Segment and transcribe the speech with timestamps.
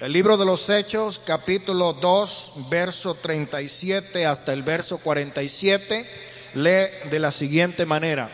[0.00, 6.08] El libro de los Hechos, capítulo 2, verso 37 hasta el verso 47,
[6.54, 8.30] lee de la siguiente manera.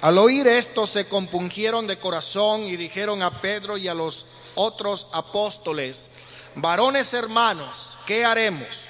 [0.00, 4.24] Al oír esto se compungieron de corazón y dijeron a Pedro y a los
[4.54, 6.08] otros apóstoles,
[6.54, 8.86] varones hermanos, ¿qué haremos?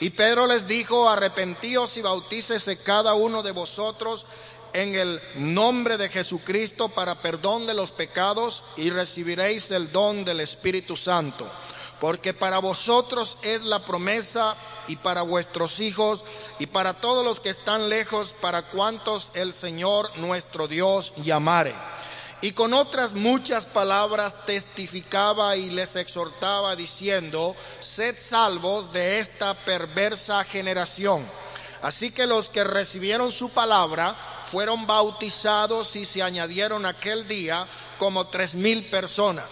[0.00, 4.24] Y Pedro les dijo, arrepentíos y bautícese cada uno de vosotros
[4.72, 10.40] en el nombre de Jesucristo para perdón de los pecados y recibiréis el don del
[10.40, 11.50] Espíritu Santo.
[12.00, 16.24] Porque para vosotros es la promesa y para vuestros hijos
[16.58, 21.74] y para todos los que están lejos, para cuantos el Señor nuestro Dios llamare.
[22.42, 30.42] Y con otras muchas palabras testificaba y les exhortaba diciendo, sed salvos de esta perversa
[30.44, 31.26] generación.
[31.82, 34.16] Así que los que recibieron su palabra
[34.50, 37.66] fueron bautizados y se añadieron aquel día
[37.98, 39.46] como tres mil personas.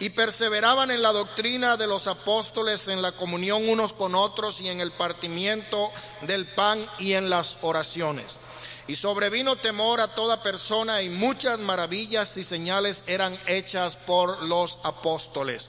[0.00, 4.68] Y perseveraban en la doctrina de los apóstoles, en la comunión unos con otros y
[4.68, 5.90] en el partimiento
[6.22, 8.38] del pan y en las oraciones.
[8.86, 14.78] Y sobrevino temor a toda persona y muchas maravillas y señales eran hechas por los
[14.84, 15.68] apóstoles.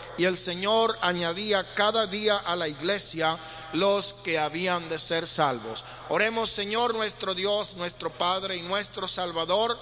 [0.17, 3.37] y el Señor añadía cada día a la iglesia
[3.73, 5.83] los que habían de ser salvos.
[6.09, 9.77] Oremos, Señor nuestro Dios, nuestro Padre y nuestro Salvador.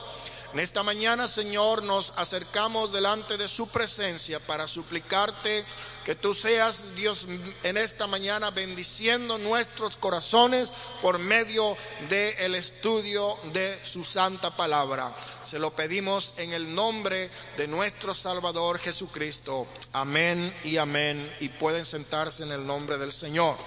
[0.53, 5.63] En esta mañana, Señor, nos acercamos delante de su presencia para suplicarte
[6.03, 7.27] que tú seas, Dios,
[7.63, 11.75] en esta mañana bendiciendo nuestros corazones por medio
[12.09, 15.15] del estudio de su santa palabra.
[15.43, 19.67] Se lo pedimos en el nombre de nuestro Salvador Jesucristo.
[19.93, 21.31] Amén y amén.
[21.39, 23.57] Y pueden sentarse en el nombre del Señor.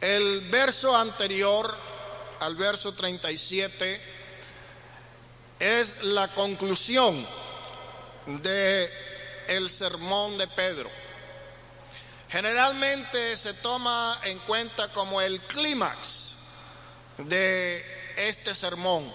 [0.00, 1.87] El verso anterior
[2.40, 4.00] al verso 37
[5.58, 7.26] es la conclusión
[8.26, 8.90] de
[9.48, 10.90] el sermón de Pedro.
[12.28, 16.36] Generalmente se toma en cuenta como el clímax
[17.16, 17.84] de
[18.16, 19.10] este sermón.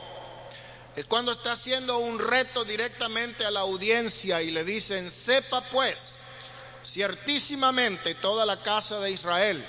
[0.96, 6.16] Es cuando está haciendo un reto directamente a la audiencia y le dicen, sepa pues,
[6.84, 9.64] ciertísimamente toda la casa de Israel,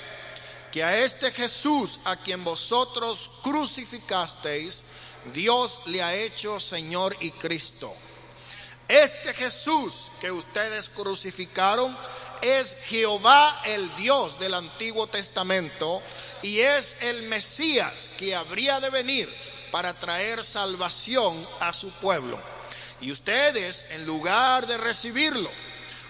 [0.75, 4.83] que a este Jesús a quien vosotros crucificasteis,
[5.33, 7.95] Dios le ha hecho Señor y Cristo.
[8.85, 11.97] Este Jesús que ustedes crucificaron
[12.41, 16.03] es Jehová el Dios del Antiguo Testamento
[16.41, 19.33] y es el Mesías que habría de venir
[19.71, 22.37] para traer salvación a su pueblo.
[22.99, 25.49] Y ustedes, en lugar de recibirlo,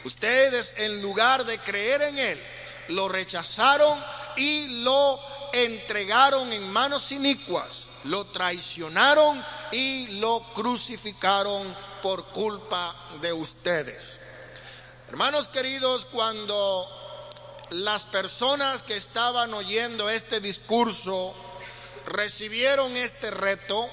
[0.06, 2.44] ustedes, en lugar de creer en él,
[2.88, 4.03] lo rechazaron
[4.35, 5.19] y lo
[5.53, 14.19] entregaron en manos inicuas, lo traicionaron y lo crucificaron por culpa de ustedes.
[15.09, 16.88] Hermanos queridos, cuando
[17.69, 21.34] las personas que estaban oyendo este discurso
[22.06, 23.90] recibieron este reto,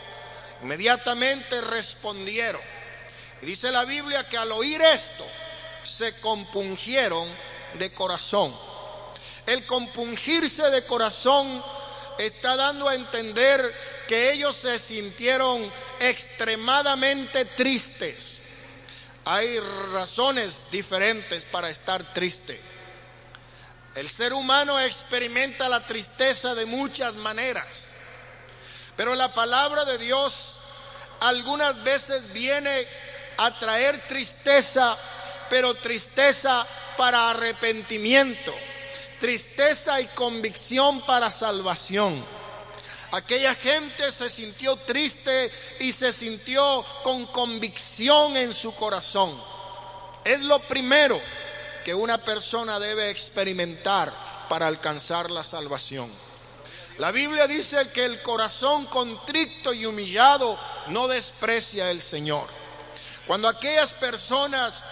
[0.63, 2.61] inmediatamente respondieron.
[3.41, 5.25] Y dice la Biblia que al oír esto
[5.83, 7.29] se compungieron
[7.75, 8.55] de corazón.
[9.47, 11.63] El compungirse de corazón
[12.19, 13.61] está dando a entender
[14.07, 18.41] que ellos se sintieron extremadamente tristes.
[19.25, 19.59] Hay
[19.93, 22.61] razones diferentes para estar triste.
[23.95, 27.93] El ser humano experimenta la tristeza de muchas maneras,
[28.97, 30.61] pero la palabra de Dios
[31.21, 32.87] algunas veces viene
[33.37, 34.97] a traer tristeza,
[35.51, 36.67] pero tristeza
[36.97, 38.55] para arrepentimiento
[39.23, 42.13] tristeza y convicción para salvación.
[43.13, 45.49] Aquella gente se sintió triste
[45.79, 49.33] y se sintió con convicción en su corazón.
[50.25, 51.21] Es lo primero
[51.85, 54.13] que una persona debe experimentar
[54.49, 56.11] para alcanzar la salvación.
[56.99, 60.59] La Biblia dice que el corazón contrito y humillado
[60.89, 62.49] no desprecia el Señor.
[63.29, 64.83] Cuando aquellas personas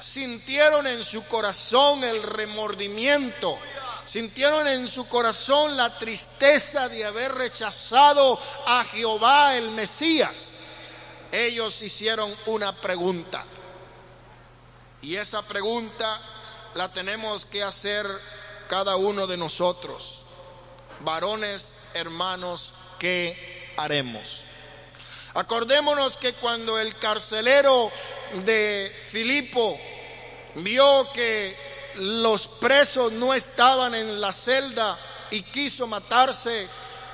[0.00, 3.58] sintieron en su corazón el remordimiento,
[4.04, 10.56] sintieron en su corazón la tristeza de haber rechazado a Jehová el Mesías.
[11.32, 13.44] ellos hicieron una pregunta.
[15.02, 16.20] Y esa pregunta
[16.74, 18.06] la tenemos que hacer
[18.68, 20.22] cada uno de nosotros.
[21.00, 24.43] Varones, hermanos, ¿qué haremos?
[25.34, 27.90] Acordémonos que cuando el carcelero
[28.44, 29.78] de Filipo
[30.56, 31.56] vio que
[31.96, 34.96] los presos no estaban en la celda
[35.32, 36.68] y quiso matarse,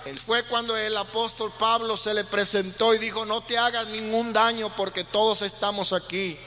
[0.05, 4.33] él fue cuando el apóstol Pablo se le presentó y dijo, no te hagas ningún
[4.33, 6.39] daño porque todos estamos aquí.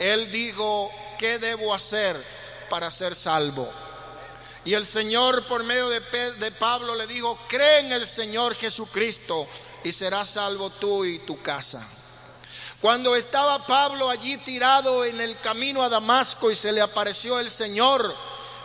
[0.00, 2.20] Él dijo, ¿qué debo hacer
[2.68, 3.72] para ser salvo?
[4.64, 9.46] Y el Señor por medio de, de Pablo le dijo, cree en el Señor Jesucristo
[9.82, 11.86] y serás salvo tú y tu casa.
[12.80, 17.50] Cuando estaba Pablo allí tirado en el camino a Damasco y se le apareció el
[17.50, 18.14] Señor,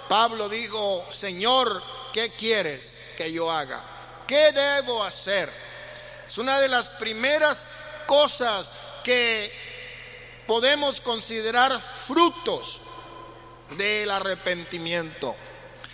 [0.10, 1.82] Pablo dijo, Señor,
[2.12, 3.82] ¿qué quieres que yo haga?
[4.28, 5.50] ¿Qué debo hacer?
[6.28, 7.68] Es una de las primeras
[8.08, 8.72] cosas
[9.04, 9.54] que
[10.48, 12.82] podemos considerar frutos
[13.78, 15.36] del arrepentimiento.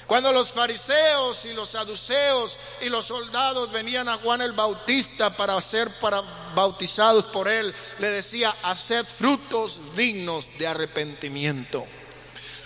[0.07, 5.59] Cuando los fariseos y los saduceos y los soldados venían a Juan el Bautista para
[5.61, 6.21] ser para
[6.53, 11.85] bautizados por él, le decía, haced frutos dignos de arrepentimiento.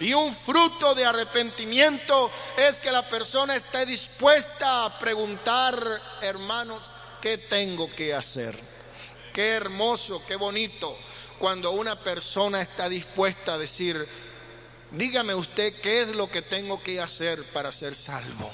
[0.01, 5.77] Y un fruto de arrepentimiento es que la persona esté dispuesta a preguntar,
[6.21, 6.91] hermanos,
[7.21, 8.57] ¿qué tengo que hacer?
[9.33, 10.97] Qué hermoso, qué bonito
[11.39, 14.07] cuando una persona está dispuesta a decir,
[14.91, 18.51] dígame usted qué es lo que tengo que hacer para ser salvo.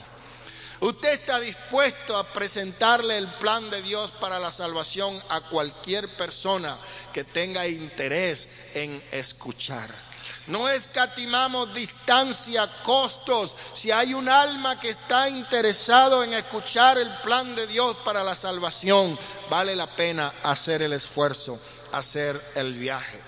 [0.81, 6.77] Usted está dispuesto a presentarle el plan de Dios para la salvación a cualquier persona
[7.13, 9.89] que tenga interés en escuchar.
[10.47, 13.55] No escatimamos distancia, costos.
[13.73, 18.35] Si hay un alma que está interesado en escuchar el plan de Dios para la
[18.35, 19.17] salvación,
[19.49, 21.59] vale la pena hacer el esfuerzo,
[21.93, 23.24] hacer el viaje.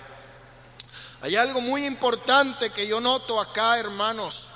[1.20, 4.46] Hay algo muy importante que yo noto acá, hermanos,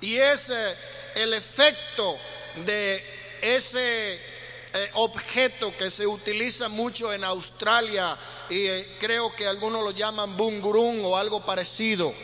[0.00, 0.76] y es eh,
[1.16, 2.16] el efecto
[2.64, 3.04] de
[3.42, 4.20] ese eh,
[4.94, 8.16] objeto que se utiliza mucho en Australia
[8.48, 12.14] y eh, creo que algunos lo llaman bungurung o algo parecido.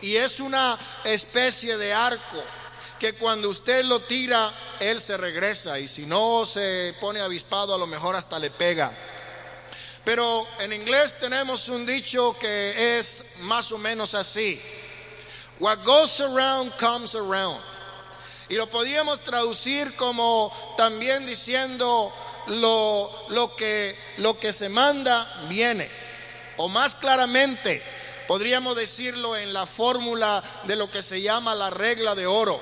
[0.00, 2.42] Y es una especie de arco
[2.98, 7.78] que cuando usted lo tira, él se regresa y si no se pone avispado a
[7.78, 8.92] lo mejor hasta le pega.
[10.10, 14.60] Pero en inglés tenemos un dicho que es más o menos así.
[15.60, 17.60] What goes around comes around.
[18.48, 22.12] Y lo podríamos traducir como también diciendo
[22.48, 25.88] lo, lo, que, lo que se manda viene.
[26.56, 27.80] O más claramente,
[28.26, 32.60] podríamos decirlo en la fórmula de lo que se llama la regla de oro.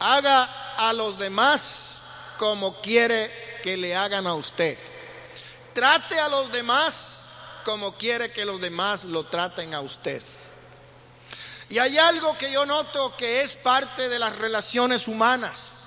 [0.00, 2.00] Haga a los demás
[2.36, 4.76] como quiere que le hagan a usted.
[5.72, 7.30] Trate a los demás
[7.64, 10.22] como quiere que los demás lo traten a usted.
[11.70, 15.83] Y hay algo que yo noto que es parte de las relaciones humanas.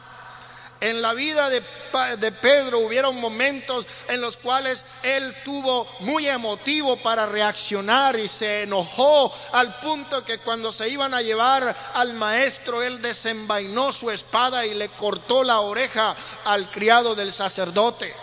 [0.80, 7.26] En la vida de, Pedro hubieron momentos en los cuales él tuvo muy emotivo para
[7.26, 13.02] reaccionar y se enojó al punto que cuando se iban a llevar al maestro, él
[13.02, 16.16] desenvainó su espada y le cortó la oreja
[16.46, 18.16] al criado del sacerdote.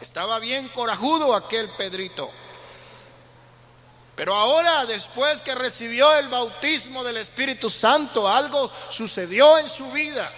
[0.00, 2.30] Estaba bien corajudo aquel Pedrito.
[4.16, 10.30] Pero ahora, después que recibió el bautismo del Espíritu Santo, algo sucedió en su vida.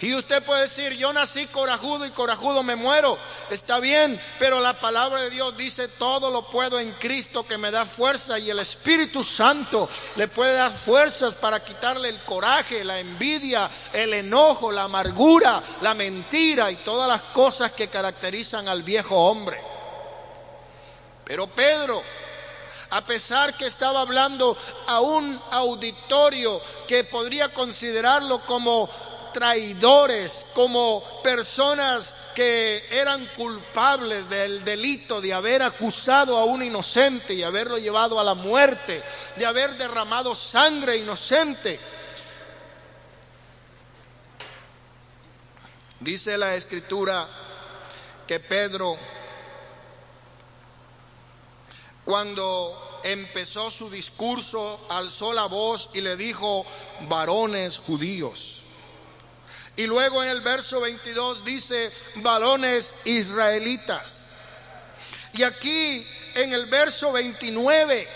[0.00, 3.16] Y usted puede decir, yo nací corajudo y corajudo me muero.
[3.50, 7.70] Está bien, pero la palabra de Dios dice, todo lo puedo en Cristo que me
[7.70, 12.98] da fuerza y el Espíritu Santo le puede dar fuerzas para quitarle el coraje, la
[12.98, 19.16] envidia, el enojo, la amargura, la mentira y todas las cosas que caracterizan al viejo
[19.16, 19.60] hombre.
[21.24, 22.02] Pero Pedro
[22.90, 28.88] a pesar que estaba hablando a un auditorio que podría considerarlo como
[29.34, 37.42] traidores, como personas que eran culpables del delito de haber acusado a un inocente y
[37.42, 39.02] haberlo llevado a la muerte,
[39.36, 41.78] de haber derramado sangre inocente.
[46.00, 47.26] Dice la escritura
[48.26, 48.96] que Pedro,
[52.04, 56.64] cuando empezó su discurso, alzó la voz y le dijo,
[57.08, 58.63] varones judíos.
[59.76, 64.30] Y luego en el verso 22 dice, varones israelitas.
[65.32, 68.08] Y aquí en el verso 29,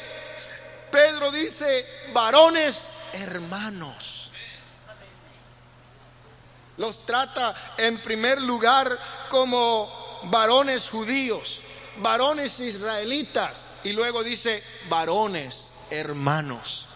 [0.92, 4.30] Pedro dice, varones hermanos.
[6.76, 8.96] Los trata en primer lugar
[9.28, 11.62] como varones judíos,
[11.96, 16.88] varones israelitas, y luego dice varones hermanos.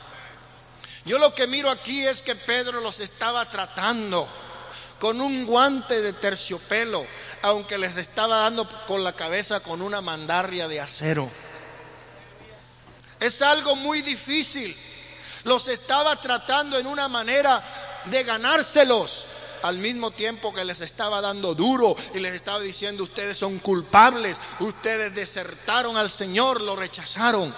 [1.04, 4.28] Yo lo que miro aquí es que Pedro los estaba tratando
[5.02, 7.04] con un guante de terciopelo,
[7.42, 11.28] aunque les estaba dando con la cabeza con una mandarria de acero.
[13.18, 14.76] Es algo muy difícil.
[15.42, 17.60] Los estaba tratando en una manera
[18.04, 19.24] de ganárselos
[19.64, 24.40] al mismo tiempo que les estaba dando duro y les estaba diciendo ustedes son culpables,
[24.60, 27.52] ustedes desertaron al Señor, lo rechazaron.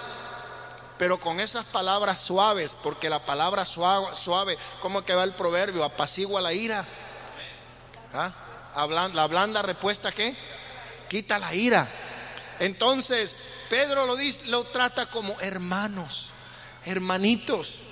[0.97, 5.83] Pero con esas palabras suaves, porque la palabra suave, suave ¿cómo que va el proverbio?
[5.83, 6.87] Apacigua la ira.
[8.15, 8.33] ¿Ah?
[9.13, 10.35] La blanda respuesta qué?
[11.09, 11.87] Quita la ira.
[12.59, 13.35] Entonces,
[13.69, 16.31] Pedro lo, dice, lo trata como hermanos,
[16.85, 17.83] hermanitos.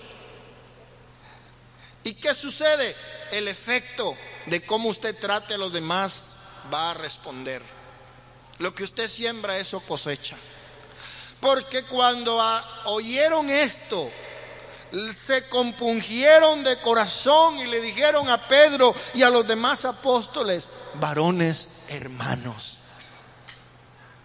[2.03, 2.95] ¿Y qué sucede?
[3.31, 4.15] El efecto
[4.45, 6.37] de cómo usted trate a los demás
[6.73, 7.61] va a responder.
[8.59, 10.37] Lo que usted siembra, eso cosecha.
[11.39, 12.39] Porque cuando
[12.85, 14.11] oyeron esto,
[15.13, 21.79] se compungieron de corazón y le dijeron a Pedro y a los demás apóstoles, varones
[21.89, 22.79] hermanos,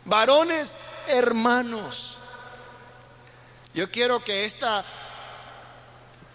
[0.05, 0.77] varones
[1.09, 2.19] hermanos.
[3.75, 4.85] Yo quiero que esta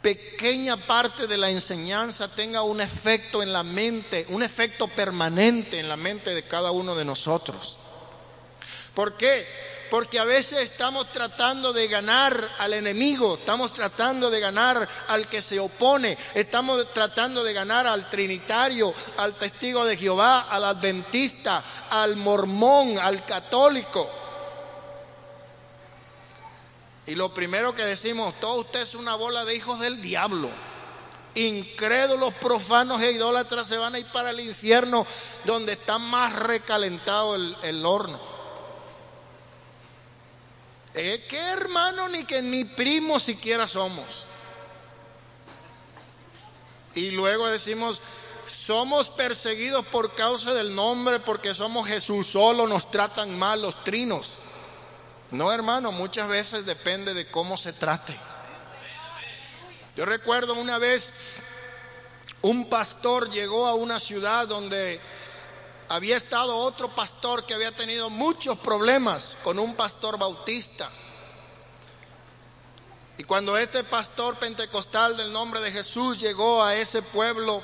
[0.01, 5.87] pequeña parte de la enseñanza tenga un efecto en la mente, un efecto permanente en
[5.87, 7.79] la mente de cada uno de nosotros.
[8.93, 9.47] ¿Por qué?
[9.93, 15.39] Porque a veces estamos tratando de ganar al enemigo, estamos tratando de ganar al que
[15.39, 22.15] se opone, estamos tratando de ganar al trinitario, al testigo de Jehová, al adventista, al
[22.15, 24.09] mormón, al católico.
[27.05, 30.49] Y lo primero que decimos, todo usted es una bola de hijos del diablo.
[31.35, 35.05] Incrédulos, profanos e idólatras se van a ir para el infierno
[35.45, 38.32] donde está más recalentado el, horno.
[40.95, 44.25] Eh, ¿Qué hermano ni que ni primo siquiera somos?
[46.93, 48.01] Y luego decimos,
[48.47, 54.33] somos perseguidos por causa del nombre porque somos Jesús, solo nos tratan mal los trinos.
[55.31, 58.15] No, hermano, muchas veces depende de cómo se trate.
[59.95, 61.11] Yo recuerdo una vez
[62.43, 64.99] un pastor llegó a una ciudad donde
[65.89, 70.89] había estado otro pastor que había tenido muchos problemas con un pastor bautista.
[73.17, 77.61] Y cuando este pastor pentecostal del nombre de Jesús llegó a ese pueblo,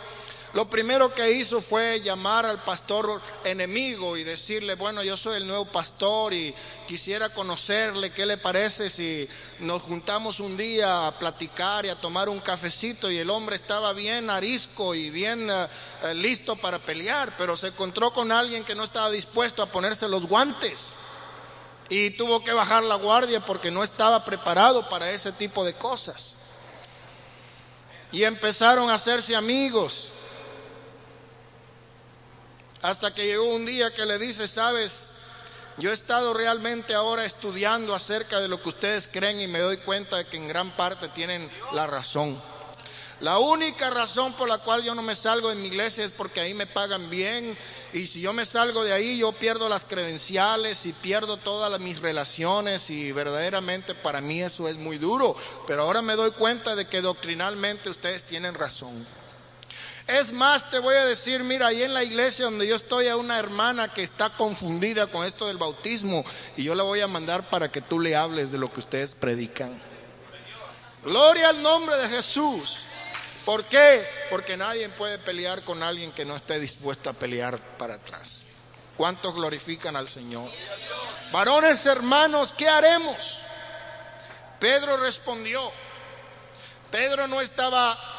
[0.54, 5.48] lo primero que hizo fue llamar al pastor enemigo y decirle, bueno, yo soy el
[5.48, 6.54] nuevo pastor y
[6.88, 9.30] quisiera conocerle, ¿qué le parece si
[9.60, 13.12] nos juntamos un día a platicar y a tomar un cafecito?
[13.12, 15.68] Y el hombre estaba bien arisco y bien eh,
[16.04, 20.10] eh, listo para pelear, pero se encontró con alguien que no estaba dispuesto a ponerse
[20.10, 20.90] los guantes
[21.90, 26.38] y tuvo que bajar la guardia porque no estaba preparado para ese tipo de cosas.
[28.12, 30.12] Y empezaron a hacerse amigos.
[32.82, 35.12] Hasta que llegó un día que le dice, sabes,
[35.78, 39.78] yo he estado realmente ahora estudiando acerca de lo que ustedes creen y me doy
[39.78, 42.42] cuenta de que en gran parte tienen la razón.
[43.22, 46.40] La única razón por la cual yo no me salgo de mi iglesia es porque
[46.40, 47.58] ahí me pagan bien
[47.92, 52.00] y si yo me salgo de ahí yo pierdo las credenciales y pierdo todas mis
[52.00, 55.36] relaciones y verdaderamente para mí eso es muy duro.
[55.68, 59.06] Pero ahora me doy cuenta de que doctrinalmente ustedes tienen razón.
[60.10, 63.16] Es más, te voy a decir, mira, ahí en la iglesia donde yo estoy a
[63.16, 66.26] una hermana que está confundida con esto del bautismo
[66.58, 69.14] y yo la voy a mandar para que tú le hables de lo que ustedes
[69.14, 69.70] predican.
[71.04, 72.86] Gloria al nombre de Jesús.
[73.46, 74.04] ¿Por qué?
[74.32, 78.46] Porque nadie puede pelear con alguien que no esté dispuesto a pelear para atrás.
[78.98, 80.50] ¿Cuántos glorifican al Señor?
[81.32, 83.42] Varones hermanos, ¿qué haremos?
[84.60, 85.72] Pedro respondió.
[86.90, 88.19] Pedro no estaba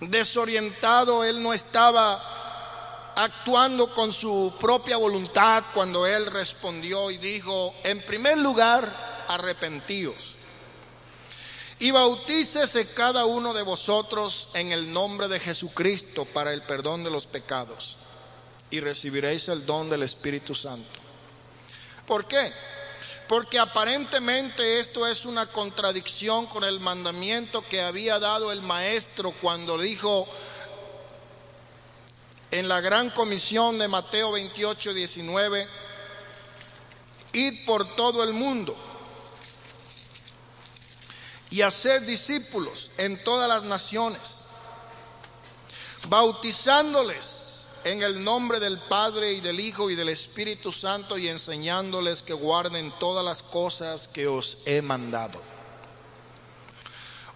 [0.00, 8.00] desorientado, él no estaba actuando con su propia voluntad cuando él respondió y dijo, en
[8.02, 10.36] primer lugar, arrepentíos
[11.80, 17.10] y bautícese cada uno de vosotros en el nombre de Jesucristo para el perdón de
[17.10, 17.96] los pecados
[18.70, 20.98] y recibiréis el don del Espíritu Santo.
[22.06, 22.52] ¿Por qué?
[23.28, 29.76] Porque aparentemente esto es una contradicción con el mandamiento que había dado el maestro cuando
[29.76, 30.26] dijo
[32.50, 35.68] en la gran comisión de Mateo 28, 19,
[37.34, 38.74] id por todo el mundo
[41.50, 44.46] y hacer discípulos en todas las naciones,
[46.08, 47.47] bautizándoles
[47.84, 52.32] en el nombre del Padre y del Hijo y del Espíritu Santo y enseñándoles que
[52.32, 55.40] guarden todas las cosas que os he mandado.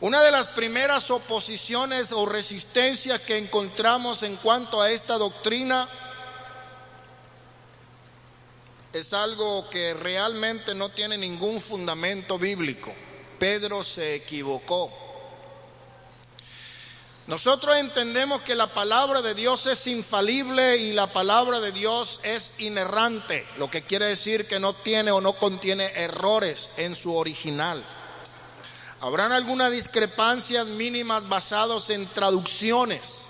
[0.00, 5.88] Una de las primeras oposiciones o resistencias que encontramos en cuanto a esta doctrina
[8.92, 12.92] es algo que realmente no tiene ningún fundamento bíblico.
[13.38, 15.01] Pedro se equivocó.
[17.28, 22.54] Nosotros entendemos que la palabra de Dios es infalible y la palabra de Dios es
[22.58, 27.82] inerrante, lo que quiere decir que no tiene o no contiene errores en su original.
[29.00, 33.26] Habrán algunas discrepancias mínimas basadas en traducciones,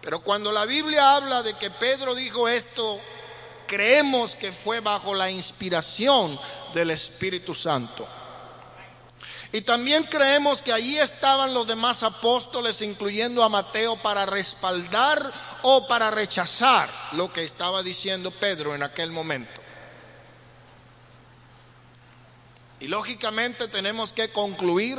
[0.00, 2.98] pero cuando la Biblia habla de que Pedro dijo esto,
[3.66, 6.38] creemos que fue bajo la inspiración
[6.72, 8.08] del Espíritu Santo.
[9.52, 15.86] Y también creemos que allí estaban los demás apóstoles, incluyendo a Mateo, para respaldar o
[15.86, 19.62] para rechazar lo que estaba diciendo Pedro en aquel momento.
[22.80, 24.98] Y lógicamente tenemos que concluir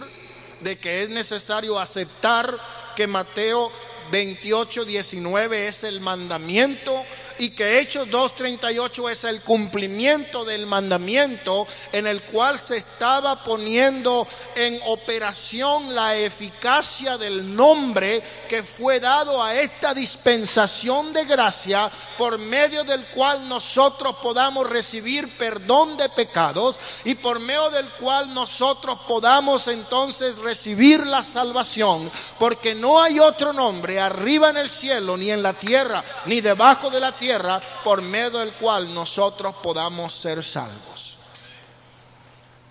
[0.61, 2.57] de que es necesario aceptar
[2.95, 3.71] que Mateo
[4.11, 7.05] 28, 19 es el mandamiento
[7.39, 14.27] y que Hechos 2.38 es el cumplimiento del mandamiento en el cual se estaba poniendo
[14.55, 22.37] en operación la eficacia del nombre que fue dado a esta dispensación de gracia por
[22.37, 28.99] medio del cual nosotros podamos recibir perdón de pecados y por medio del cual nosotros
[29.07, 32.09] podamos entonces recibir la salvación
[32.39, 36.89] porque no hay otro nombre arriba en el cielo ni en la tierra ni debajo
[36.89, 41.17] de la tierra por medio del cual nosotros podamos ser salvos.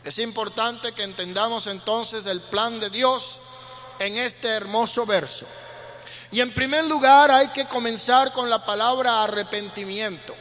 [0.05, 3.41] Es importante que entendamos entonces el plan de Dios
[3.99, 5.47] en este hermoso verso.
[6.31, 10.35] Y en primer lugar hay que comenzar con la palabra arrepentimiento.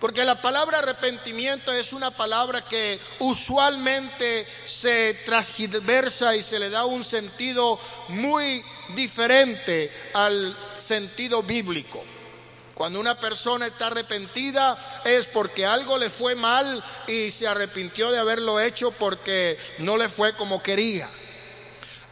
[0.00, 6.86] Porque la palabra arrepentimiento es una palabra que usualmente se transversa y se le da
[6.86, 12.02] un sentido muy diferente al sentido bíblico.
[12.74, 18.18] Cuando una persona está arrepentida es porque algo le fue mal y se arrepintió de
[18.18, 21.06] haberlo hecho porque no le fue como quería.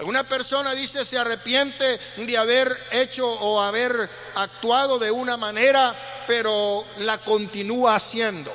[0.01, 5.95] Una persona dice se arrepiente de haber hecho o haber actuado de una manera,
[6.27, 8.53] pero la continúa haciendo.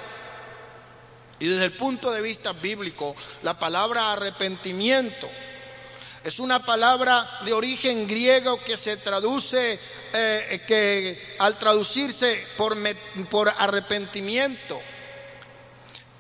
[1.40, 5.28] Y desde el punto de vista bíblico, la palabra arrepentimiento
[6.24, 9.78] es una palabra de origen griego que se traduce,
[10.14, 12.78] eh, que al traducirse por,
[13.30, 14.82] por arrepentimiento,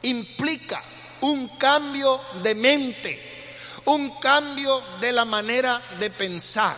[0.01, 0.83] implica
[1.21, 6.77] un cambio de mente, un cambio de la manera de pensar.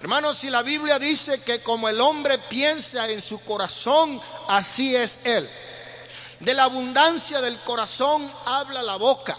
[0.00, 5.22] Hermanos, si la Biblia dice que como el hombre piensa en su corazón, así es
[5.24, 5.50] él.
[6.38, 9.36] De la abundancia del corazón habla la boca.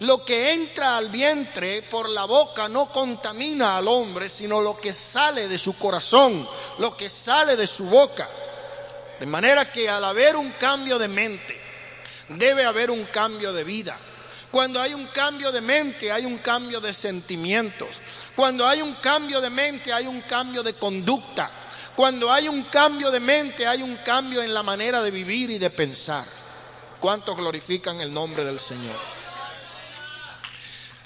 [0.00, 4.92] Lo que entra al vientre por la boca no contamina al hombre, sino lo que
[4.92, 6.48] sale de su corazón,
[6.78, 8.28] lo que sale de su boca.
[9.18, 11.60] De manera que al haber un cambio de mente,
[12.28, 13.98] debe haber un cambio de vida.
[14.50, 17.88] Cuando hay un cambio de mente, hay un cambio de sentimientos.
[18.34, 21.50] Cuando hay un cambio de mente, hay un cambio de conducta.
[21.96, 25.58] Cuando hay un cambio de mente, hay un cambio en la manera de vivir y
[25.58, 26.24] de pensar.
[27.00, 29.17] ¿Cuántos glorifican el nombre del Señor?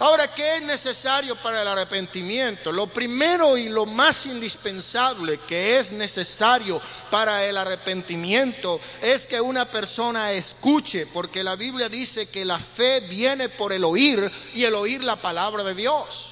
[0.03, 2.73] Ahora, ¿qué es necesario para el arrepentimiento?
[2.73, 9.65] Lo primero y lo más indispensable que es necesario para el arrepentimiento es que una
[9.65, 14.75] persona escuche, porque la Biblia dice que la fe viene por el oír y el
[14.75, 16.31] oír la palabra de Dios.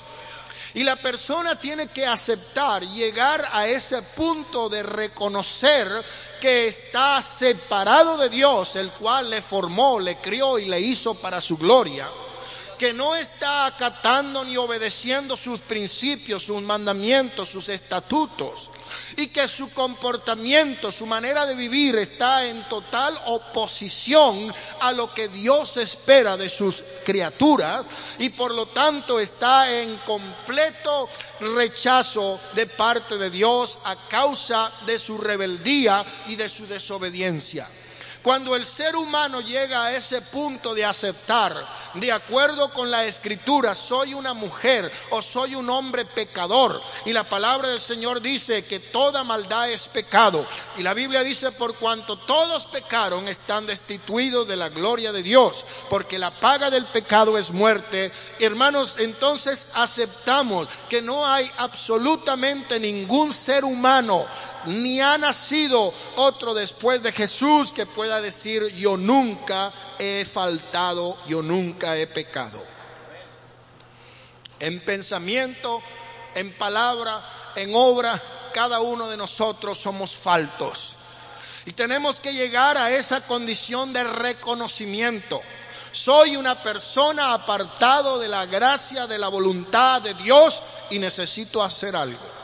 [0.75, 5.89] Y la persona tiene que aceptar, llegar a ese punto de reconocer
[6.41, 11.41] que está separado de Dios, el cual le formó, le crió y le hizo para
[11.41, 12.09] su gloria
[12.81, 18.71] que no está acatando ni obedeciendo sus principios, sus mandamientos, sus estatutos,
[19.19, 25.29] y que su comportamiento, su manera de vivir está en total oposición a lo que
[25.29, 27.85] Dios espera de sus criaturas
[28.19, 31.07] y por lo tanto está en completo
[31.57, 37.69] rechazo de parte de Dios a causa de su rebeldía y de su desobediencia.
[38.23, 41.57] Cuando el ser humano llega a ese punto de aceptar,
[41.95, 47.25] de acuerdo con la escritura, soy una mujer o soy un hombre pecador, y la
[47.25, 52.19] palabra del Señor dice que toda maldad es pecado, y la Biblia dice, por cuanto
[52.19, 57.53] todos pecaron, están destituidos de la gloria de Dios, porque la paga del pecado es
[57.53, 58.13] muerte.
[58.39, 64.27] Hermanos, entonces aceptamos que no hay absolutamente ningún ser humano
[64.67, 71.43] ni ha nacido otro después de Jesús que pueda decir yo nunca he faltado, yo
[71.43, 72.63] nunca he pecado.
[74.59, 75.83] En pensamiento,
[76.35, 77.23] en palabra,
[77.57, 78.21] en obra,
[78.53, 80.97] cada uno de nosotros somos faltos.
[81.67, 85.41] Y tenemos que llegar a esa condición de reconocimiento.
[85.93, 91.97] Soy una persona apartado de la gracia, de la voluntad de Dios y necesito hacer
[91.97, 92.40] algo.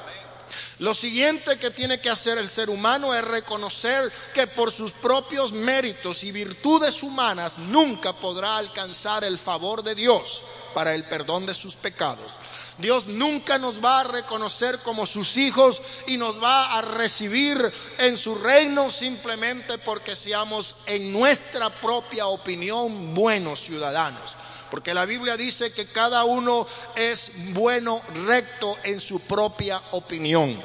[0.78, 5.52] Lo siguiente que tiene que hacer el ser humano es reconocer que por sus propios
[5.52, 11.54] méritos y virtudes humanas nunca podrá alcanzar el favor de Dios para el perdón de
[11.54, 12.32] sus pecados.
[12.76, 17.58] Dios nunca nos va a reconocer como sus hijos y nos va a recibir
[17.96, 24.36] en su reino simplemente porque seamos en nuestra propia opinión buenos ciudadanos.
[24.70, 30.57] Porque la Biblia dice que cada uno es bueno, recto en su propia opinión.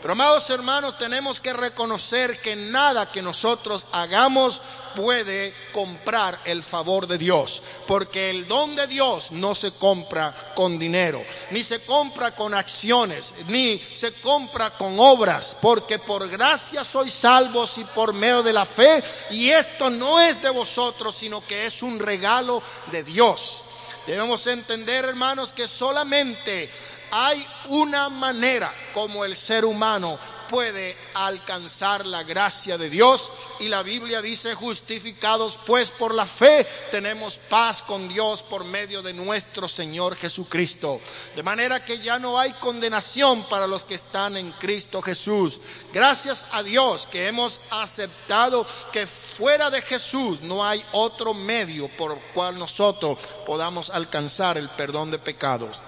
[0.00, 4.60] Pero amados hermanos, tenemos que reconocer que nada que nosotros hagamos
[4.94, 10.78] puede comprar el favor de Dios, porque el don de Dios no se compra con
[10.78, 17.12] dinero, ni se compra con acciones, ni se compra con obras, porque por gracia sois
[17.12, 21.66] salvos y por medio de la fe, y esto no es de vosotros, sino que
[21.66, 23.64] es un regalo de Dios.
[24.06, 26.70] Debemos entender, hermanos, que solamente
[27.10, 30.18] hay una manera como el ser humano
[30.48, 36.66] puede alcanzar la gracia de Dios y la Biblia dice justificados pues por la fe
[36.90, 41.00] tenemos paz con Dios por medio de nuestro Señor Jesucristo.
[41.36, 45.60] De manera que ya no hay condenación para los que están en Cristo Jesús.
[45.92, 52.12] Gracias a Dios que hemos aceptado que fuera de Jesús no hay otro medio por
[52.12, 55.80] el cual nosotros podamos alcanzar el perdón de pecados.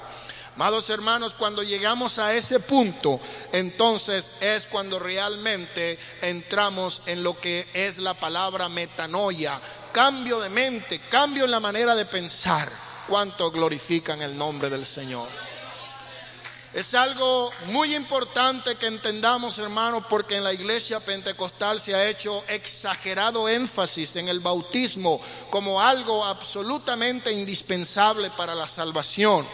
[0.56, 3.18] Amados hermanos, cuando llegamos a ese punto,
[3.52, 9.58] entonces es cuando realmente entramos en lo que es la palabra metanoia,
[9.92, 12.70] cambio de mente, cambio en la manera de pensar.
[13.08, 15.28] ¿Cuánto glorifican el nombre del Señor?
[16.72, 22.44] Es algo muy importante que entendamos, hermanos, porque en la iglesia pentecostal se ha hecho
[22.46, 29.44] exagerado énfasis en el bautismo como algo absolutamente indispensable para la salvación.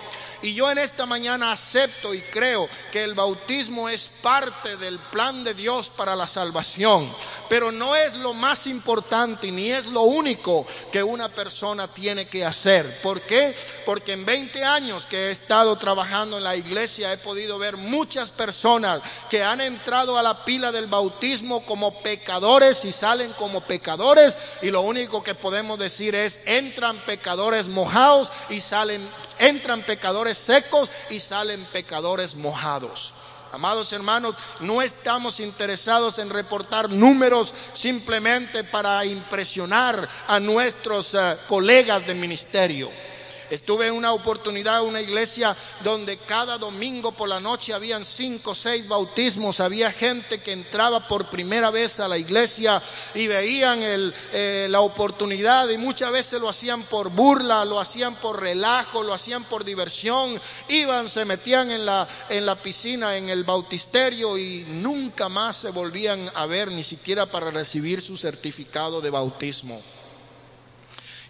[0.43, 5.45] Y yo en esta mañana acepto y creo que el bautismo es parte del plan
[5.45, 7.13] de Dios para la salvación,
[7.49, 12.45] pero no es lo más importante ni es lo único que una persona tiene que
[12.45, 13.01] hacer.
[13.01, 13.57] ¿Por qué?
[13.85, 18.31] Porque en 20 años que he estado trabajando en la iglesia he podido ver muchas
[18.31, 24.37] personas que han entrado a la pila del bautismo como pecadores y salen como pecadores
[24.63, 29.07] y lo único que podemos decir es entran pecadores mojados y salen
[29.39, 33.13] entran pecadores secos y salen pecadores mojados.
[33.53, 42.07] Amados hermanos, no estamos interesados en reportar números simplemente para impresionar a nuestros eh, colegas
[42.07, 43.06] de ministerio.
[43.51, 48.55] Estuve en una oportunidad una iglesia donde cada domingo por la noche habían cinco o
[48.55, 49.61] seis bautismos.
[49.61, 52.83] Había gente que entraba por primera vez a la iglesia
[53.15, 58.41] y veían eh, la oportunidad y muchas veces lo hacían por burla, lo hacían por
[58.41, 60.41] relajo, lo hacían por diversión.
[60.69, 65.71] Iban, se metían en la, en la piscina, en el bautisterio y nunca más se
[65.71, 69.81] volvían a ver ni siquiera para recibir su certificado de bautismo.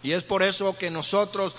[0.02, 1.55] Y es por eso que nosotros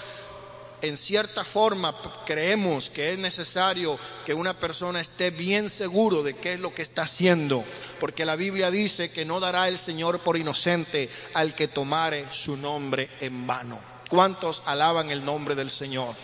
[0.82, 6.54] en cierta forma creemos que es necesario que una persona esté bien seguro de qué
[6.54, 7.64] es lo que está haciendo,
[8.00, 12.58] porque la Biblia dice que no dará el Señor por inocente al que tomare su
[12.58, 13.80] nombre en vano.
[14.10, 16.16] ¿Cuántos alaban el nombre del Señor?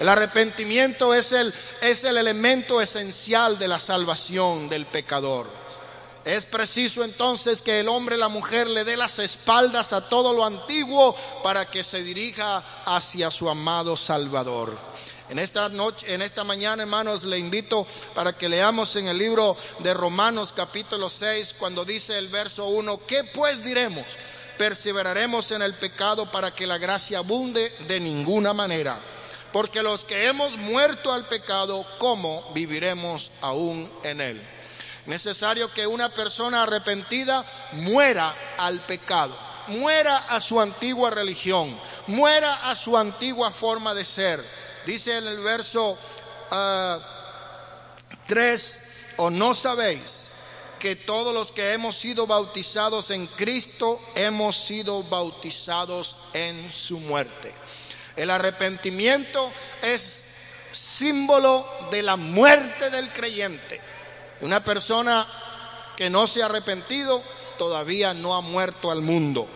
[0.00, 5.63] El arrepentimiento es el, es el elemento esencial de la salvación del pecador.
[6.24, 10.32] Es preciso entonces que el hombre y la mujer le dé las espaldas a todo
[10.32, 14.74] lo antiguo para que se dirija hacia su amado Salvador.
[15.28, 19.54] En esta noche, en esta mañana, hermanos, le invito para que leamos en el libro
[19.80, 24.06] de Romanos capítulo 6 cuando dice el verso 1, ¿qué pues diremos?
[24.56, 28.98] Perseveraremos en el pecado para que la gracia abunde de ninguna manera.
[29.52, 34.53] Porque los que hemos muerto al pecado, ¿cómo viviremos aún en él?
[35.06, 39.36] Necesario que una persona arrepentida muera al pecado,
[39.68, 44.44] muera a su antigua religión, muera a su antigua forma de ser.
[44.86, 45.98] Dice en el verso
[48.26, 50.28] 3, ah, o no sabéis
[50.78, 57.54] que todos los que hemos sido bautizados en Cristo hemos sido bautizados en su muerte.
[58.16, 60.24] El arrepentimiento es
[60.72, 63.80] símbolo de la muerte del creyente.
[64.40, 65.26] Una persona
[65.96, 67.22] que no se ha arrepentido
[67.58, 69.46] todavía no ha muerto al mundo.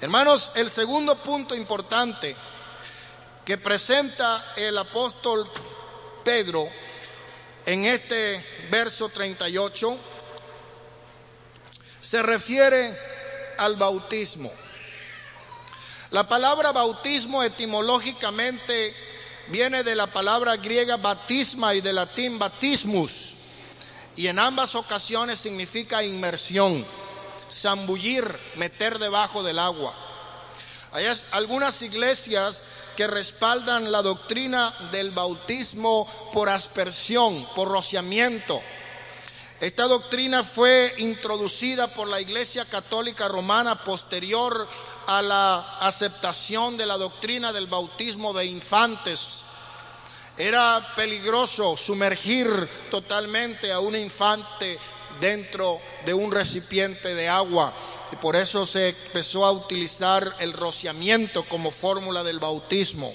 [0.00, 2.36] Hermanos, el segundo punto importante
[3.44, 5.46] que presenta el apóstol
[6.24, 6.68] Pedro
[7.66, 9.96] en este verso 38
[12.00, 12.98] se refiere
[13.58, 14.50] al bautismo.
[16.10, 18.94] La palabra bautismo etimológicamente
[19.48, 23.33] viene de la palabra griega batisma y de latín batismus,
[24.16, 26.84] y en ambas ocasiones significa inmersión,
[27.50, 28.24] zambullir,
[28.56, 29.94] meter debajo del agua.
[30.92, 32.62] Hay algunas iglesias
[32.96, 38.60] que respaldan la doctrina del bautismo por aspersión, por rociamiento.
[39.60, 44.68] Esta doctrina fue introducida por la Iglesia Católica Romana posterior
[45.06, 49.40] a la aceptación de la doctrina del bautismo de infantes.
[50.36, 52.48] Era peligroso sumergir
[52.90, 54.78] totalmente a un infante
[55.20, 57.72] dentro de un recipiente de agua
[58.12, 63.14] y por eso se empezó a utilizar el rociamiento como fórmula del bautismo.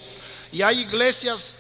[0.52, 1.60] Y hay iglesias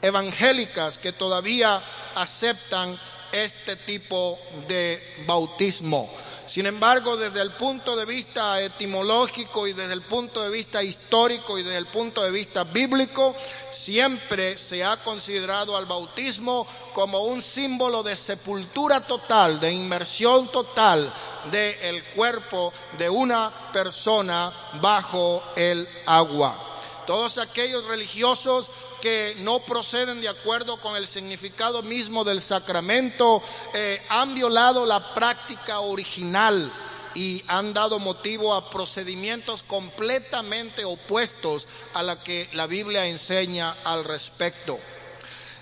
[0.00, 1.82] evangélicas que todavía
[2.14, 2.98] aceptan
[3.32, 6.10] este tipo de bautismo.
[6.46, 11.58] Sin embargo, desde el punto de vista etimológico y desde el punto de vista histórico
[11.58, 13.34] y desde el punto de vista bíblico,
[13.70, 21.12] siempre se ha considerado al bautismo como un símbolo de sepultura total, de inmersión total
[21.50, 26.72] del cuerpo de una persona bajo el agua.
[27.06, 28.70] Todos aquellos religiosos
[29.04, 33.42] que no proceden de acuerdo con el significado mismo del sacramento
[33.74, 36.72] eh, han violado la práctica original
[37.12, 44.04] y han dado motivo a procedimientos completamente opuestos a la que la Biblia enseña al
[44.04, 44.78] respecto.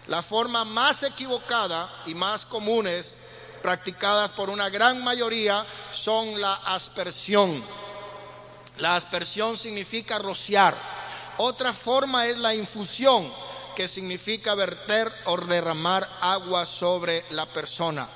[0.07, 3.17] La forma más equivocada y más comunes
[3.61, 7.61] practicadas por una gran mayoría son la aspersión.
[8.79, 11.02] La aspersión significa rociar
[11.39, 13.31] otra forma es la infusión,
[13.75, 18.09] que significa verter o derramar agua sobre la persona.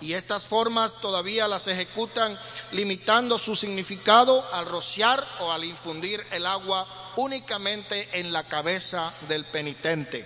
[0.00, 2.38] Y estas formas todavía las ejecutan
[2.72, 9.44] limitando su significado al rociar o al infundir el agua únicamente en la cabeza del
[9.44, 10.24] penitente.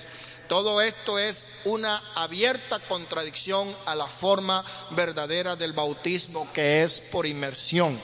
[0.48, 7.26] Todo esto es una abierta contradicción a la forma verdadera del bautismo que es por
[7.26, 7.98] inmersión.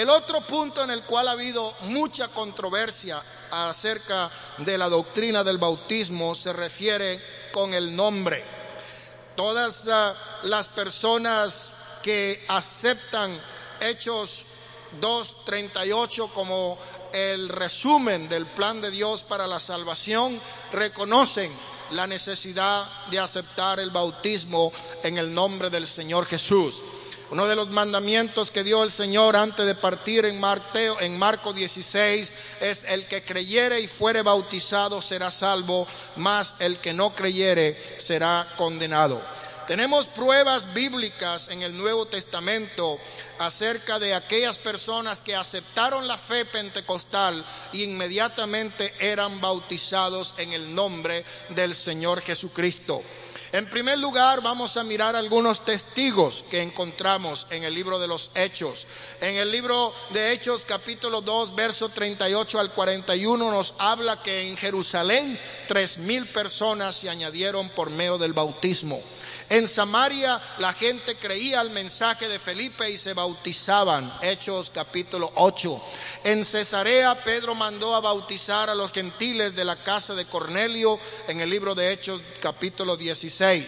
[0.00, 5.58] El otro punto en el cual ha habido mucha controversia acerca de la doctrina del
[5.58, 8.42] bautismo se refiere con el nombre.
[9.36, 13.30] Todas ah, las personas que aceptan
[13.78, 14.46] Hechos
[15.02, 16.78] 2.38 como
[17.12, 20.40] el resumen del plan de Dios para la salvación,
[20.72, 21.52] reconocen
[21.90, 26.76] la necesidad de aceptar el bautismo en el nombre del Señor Jesús.
[27.30, 31.52] Uno de los mandamientos que dio el Señor antes de partir en, Marteo, en Marco
[31.52, 37.80] 16 es el que creyere y fuere bautizado será salvo, mas el que no creyere
[37.98, 39.22] será condenado.
[39.68, 42.98] Tenemos pruebas bíblicas en el Nuevo Testamento
[43.38, 50.74] acerca de aquellas personas que aceptaron la fe pentecostal e inmediatamente eran bautizados en el
[50.74, 53.04] nombre del Señor Jesucristo.
[53.52, 58.30] En primer lugar, vamos a mirar algunos testigos que encontramos en el libro de los
[58.36, 58.86] Hechos.
[59.20, 64.56] En el libro de Hechos capítulo 2, verso 38 al 41 nos habla que en
[64.56, 65.36] Jerusalén
[65.66, 69.02] tres mil personas se añadieron por medio del bautismo.
[69.50, 74.08] En Samaria la gente creía al mensaje de Felipe y se bautizaban.
[74.22, 75.82] Hechos capítulo 8.
[76.22, 81.40] En Cesarea Pedro mandó a bautizar a los gentiles de la casa de Cornelio en
[81.40, 83.66] el libro de Hechos capítulo 16.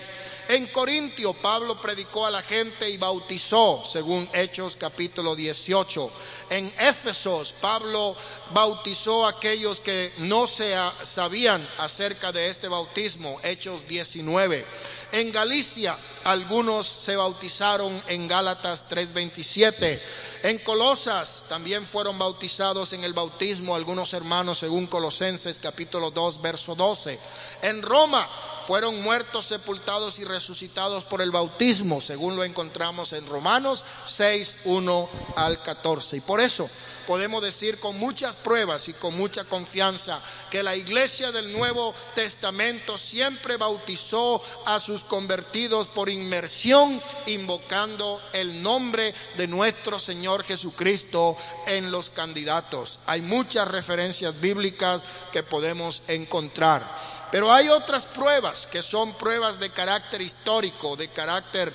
[0.48, 6.12] En Corintio Pablo predicó a la gente y bautizó, según Hechos capítulo 18.
[6.50, 8.14] En Éfesos Pablo
[8.52, 14.64] bautizó a aquellos que no se sabían acerca de este bautismo, Hechos 19.
[15.12, 15.94] En Galicia
[16.25, 20.01] algunos se bautizaron en Gálatas 3:27.
[20.44, 26.75] En Colosas también fueron bautizados en el bautismo algunos hermanos según Colosenses capítulo 2 verso
[26.75, 27.18] 12.
[27.61, 28.27] En Roma
[28.66, 35.11] fueron muertos, sepultados y resucitados por el bautismo, según lo encontramos en Romanos 6, 1
[35.37, 36.16] al 14.
[36.16, 36.70] Y por eso
[37.06, 42.98] podemos decir con muchas pruebas y con mucha confianza que la iglesia del Nuevo Testamento
[42.98, 51.36] siempre bautizó a sus convertidos por inmersión, invocando el nombre de nuestro Señor Jesucristo
[51.66, 53.00] en los candidatos.
[53.06, 56.82] Hay muchas referencias bíblicas que podemos encontrar.
[57.30, 61.72] Pero hay otras pruebas que son pruebas de carácter histórico, de carácter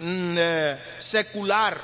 [0.00, 1.80] mm, eh, secular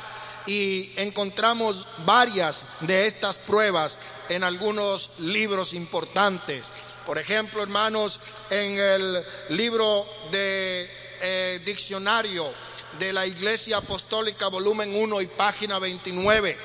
[0.46, 6.66] y encontramos varias de estas pruebas en algunos libros importantes.
[7.06, 12.52] Por ejemplo, hermanos, en el libro de eh, diccionario
[12.98, 16.56] de la Iglesia Apostólica, volumen 1 y página 29,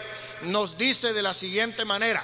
[0.43, 2.23] nos dice de la siguiente manera,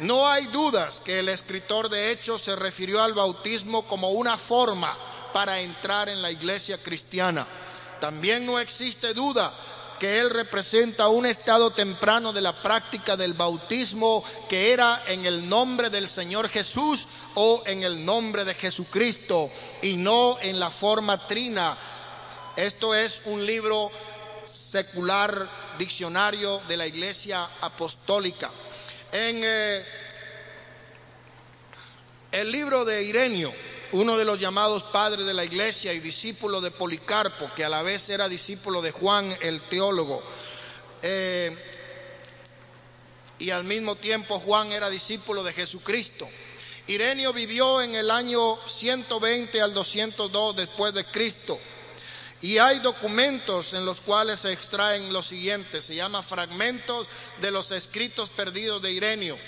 [0.00, 4.96] no hay dudas que el escritor de Hechos se refirió al bautismo como una forma
[5.32, 7.46] para entrar en la iglesia cristiana.
[8.00, 9.52] También no existe duda
[9.98, 15.48] que él representa un estado temprano de la práctica del bautismo que era en el
[15.48, 19.50] nombre del Señor Jesús o en el nombre de Jesucristo
[19.82, 21.76] y no en la forma trina.
[22.56, 23.90] Esto es un libro
[24.44, 28.50] secular, diccionario de la Iglesia Apostólica.
[29.12, 29.84] En eh,
[32.32, 33.52] el libro de Irenio,
[33.94, 37.82] uno de los llamados padres de la iglesia y discípulo de Policarpo, que a la
[37.82, 40.20] vez era discípulo de Juan el teólogo,
[41.02, 41.56] eh,
[43.38, 46.28] y al mismo tiempo Juan era discípulo de Jesucristo.
[46.88, 51.60] Irenio vivió en el año 120 al 202 después de Cristo.
[52.40, 57.08] Y hay documentos en los cuales se extraen lo siguiente, se llama fragmentos
[57.40, 59.38] de los escritos perdidos de Irenio.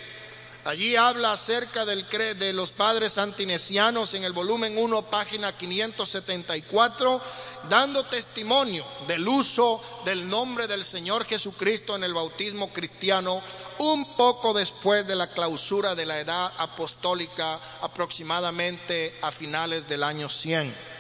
[0.67, 7.23] Allí habla acerca del, de los padres antinesianos en el volumen 1, página 574,
[7.69, 13.41] dando testimonio del uso del nombre del Señor Jesucristo en el bautismo cristiano
[13.79, 20.29] un poco después de la clausura de la edad apostólica, aproximadamente a finales del año
[20.29, 20.96] 100.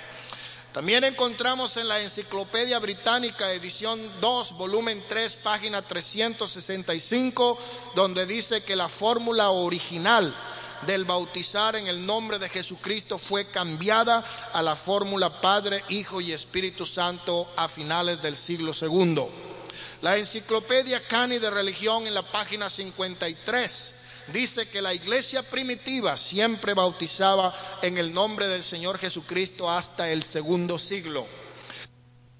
[0.76, 7.58] También encontramos en la Enciclopedia Británica, edición 2, volumen 3, página 365,
[7.94, 10.34] donde dice que la fórmula original
[10.86, 16.32] del bautizar en el nombre de Jesucristo fue cambiada a la fórmula Padre, Hijo y
[16.32, 19.30] Espíritu Santo a finales del siglo segundo.
[20.02, 26.74] La Enciclopedia Cani de Religión en la página 53 dice que la iglesia primitiva siempre
[26.74, 31.26] bautizaba en el nombre del Señor Jesucristo hasta el segundo siglo.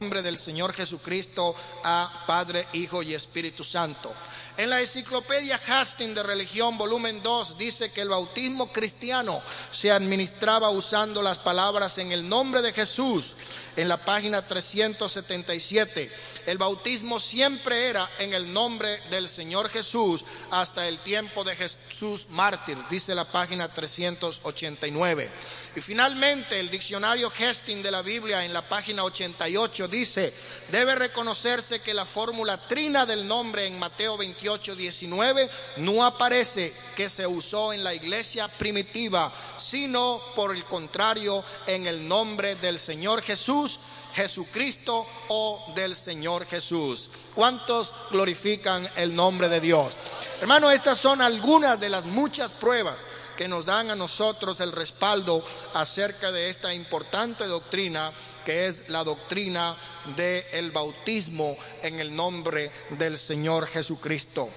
[0.00, 4.14] En nombre del Señor Jesucristo a Padre, Hijo y Espíritu Santo.
[4.58, 10.70] En la enciclopedia Hastings de Religión, volumen 2, dice que el bautismo cristiano se administraba
[10.70, 13.34] usando las palabras en el nombre de Jesús
[13.76, 16.10] en la página 377.
[16.46, 22.26] El bautismo siempre era en el nombre del Señor Jesús hasta el tiempo de Jesús
[22.30, 25.30] mártir, dice la página 389.
[25.76, 30.32] Y finalmente el diccionario Hesting de la Biblia en la página 88 dice,
[30.70, 37.08] debe reconocerse que la fórmula trina del nombre en Mateo 28, 19 no aparece que
[37.08, 43.22] se usó en la iglesia primitiva, sino por el contrario en el nombre del Señor
[43.22, 43.80] Jesús,
[44.14, 47.08] Jesucristo o del Señor Jesús.
[47.34, 49.94] ¿Cuántos glorifican el nombre de Dios?
[50.40, 52.96] Hermano, estas son algunas de las muchas pruebas
[53.36, 55.44] que nos dan a nosotros el respaldo
[55.74, 58.12] acerca de esta importante doctrina
[58.44, 59.74] que es la doctrina
[60.14, 64.48] del bautismo en el nombre del Señor Jesucristo.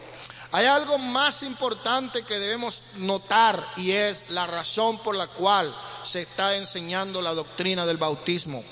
[0.52, 6.22] Hay algo más importante que debemos notar y es la razón por la cual se
[6.22, 8.64] está enseñando la doctrina del bautismo.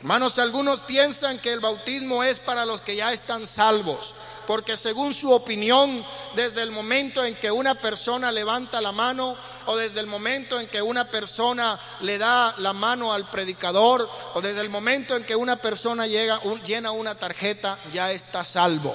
[0.00, 4.14] Hermanos, algunos piensan que el bautismo es para los que ya están salvos,
[4.46, 6.04] porque según su opinión,
[6.34, 10.66] desde el momento en que una persona levanta la mano o desde el momento en
[10.66, 15.36] que una persona le da la mano al predicador o desde el momento en que
[15.36, 18.94] una persona llega, llena una tarjeta, ya está salvo.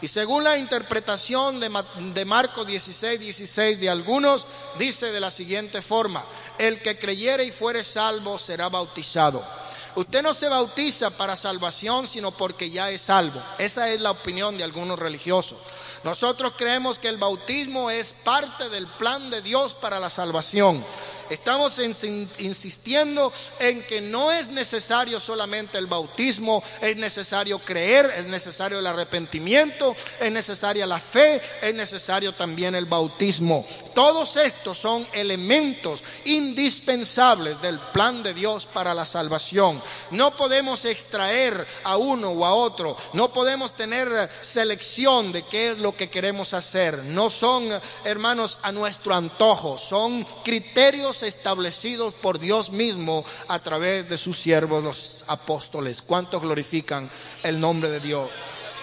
[0.00, 1.70] Y según la interpretación de,
[2.12, 4.46] de Marcos 16, 16 de algunos,
[4.78, 6.22] dice de la siguiente forma,
[6.58, 9.42] el que creyere y fuere salvo será bautizado.
[9.96, 13.40] Usted no se bautiza para salvación, sino porque ya es salvo.
[13.58, 15.58] Esa es la opinión de algunos religiosos.
[16.02, 20.84] Nosotros creemos que el bautismo es parte del plan de Dios para la salvación.
[21.30, 28.78] Estamos insistiendo en que no es necesario solamente el bautismo, es necesario creer, es necesario
[28.78, 33.66] el arrepentimiento, es necesaria la fe, es necesario también el bautismo.
[33.94, 39.80] Todos estos son elementos indispensables del plan de Dios para la salvación.
[40.10, 44.08] No podemos extraer a uno o a otro, no podemos tener
[44.40, 47.04] selección de qué es lo que queremos hacer.
[47.04, 47.68] No son,
[48.04, 54.82] hermanos, a nuestro antojo, son criterios establecidos por Dios mismo a través de sus siervos,
[54.82, 56.02] los apóstoles.
[56.02, 57.10] ¿Cuántos glorifican
[57.42, 58.28] el nombre de Dios?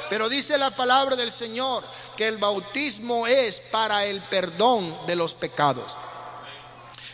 [0.10, 1.84] Pero dice la palabra del Señor
[2.16, 5.96] que el bautismo es para el perdón de los pecados.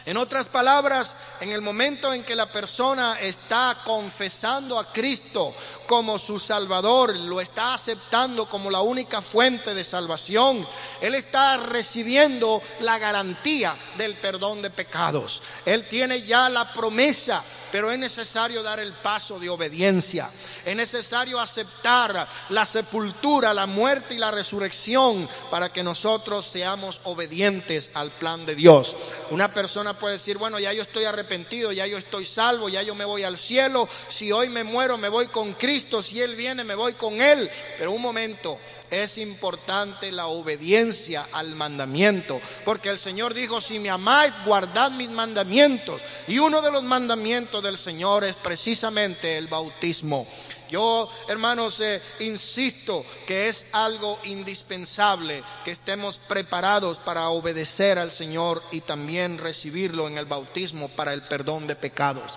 [0.07, 5.53] En otras palabras, en el momento en que la persona está confesando a Cristo
[5.85, 10.65] como su Salvador, lo está aceptando como la única fuente de salvación,
[11.01, 15.41] él está recibiendo la garantía del perdón de pecados.
[15.65, 20.29] Él tiene ya la promesa pero es necesario dar el paso de obediencia.
[20.65, 27.91] Es necesario aceptar la sepultura, la muerte y la resurrección para que nosotros seamos obedientes
[27.93, 28.95] al plan de Dios.
[29.29, 32.95] Una persona puede decir, bueno, ya yo estoy arrepentido, ya yo estoy salvo, ya yo
[32.95, 33.87] me voy al cielo.
[34.07, 36.01] Si hoy me muero, me voy con Cristo.
[36.01, 37.49] Si Él viene, me voy con Él.
[37.77, 38.59] Pero un momento,
[38.91, 45.09] es importante la obediencia al mandamiento, porque el Señor dijo, si me amáis, guardad mis
[45.09, 46.01] mandamientos.
[46.27, 50.27] Y uno de los mandamientos del Señor es precisamente el bautismo.
[50.69, 58.61] Yo, hermanos, eh, insisto que es algo indispensable que estemos preparados para obedecer al Señor
[58.71, 62.33] y también recibirlo en el bautismo para el perdón de pecados.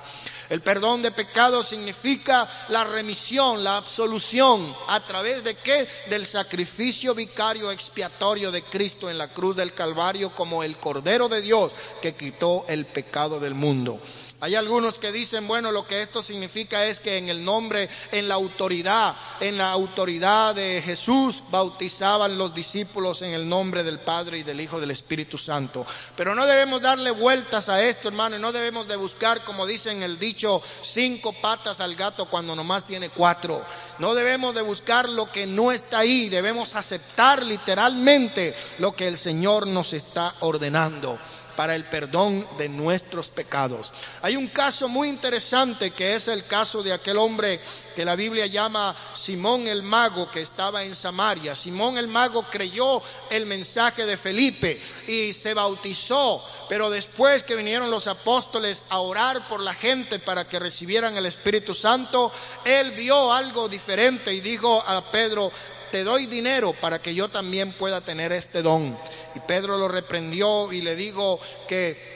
[0.51, 4.77] El perdón de pecados significa la remisión, la absolución.
[4.89, 5.87] ¿A través de qué?
[6.11, 11.41] Del sacrificio vicario expiatorio de Cristo en la cruz del Calvario como el Cordero de
[11.41, 11.73] Dios
[12.03, 14.01] que quitó el pecado del mundo.
[14.43, 18.27] Hay algunos que dicen, bueno, lo que esto significa es que en el nombre, en
[18.27, 24.39] la autoridad, en la autoridad de Jesús, bautizaban los discípulos en el nombre del Padre
[24.39, 25.85] y del Hijo del Espíritu Santo.
[26.17, 30.03] Pero no debemos darle vueltas a esto, hermano, y no debemos de buscar, como dicen
[30.03, 33.63] el dicho, cinco patas al gato cuando nomás tiene cuatro.
[33.99, 39.19] No debemos de buscar lo que no está ahí, debemos aceptar literalmente lo que el
[39.19, 41.19] Señor nos está ordenando
[41.51, 43.93] para el perdón de nuestros pecados.
[44.23, 47.61] Hay un caso muy interesante que es el caso de aquel hombre
[47.95, 51.55] que la Biblia llama Simón el mago que estaba en Samaria.
[51.55, 57.91] Simón el mago creyó el mensaje de Felipe y se bautizó, pero después que vinieron
[57.91, 62.33] los apóstoles a orar por la gente para que recibieran el Espíritu Santo,
[62.65, 65.51] él vio algo diferente y dijo a Pedro,
[65.91, 68.99] te doy dinero para que yo también pueda tener este don.
[69.35, 72.11] Y Pedro lo reprendió y le dijo que